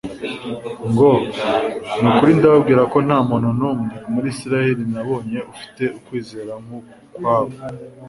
[0.91, 1.09] ngo:
[1.99, 7.57] "Ni ukuri ndababwira ko nta muntu n'umwe mu Isirayeli nabonye ufite ukwizera nk'ukwa bo"